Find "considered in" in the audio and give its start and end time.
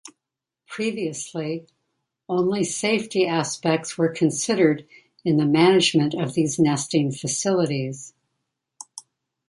4.11-5.37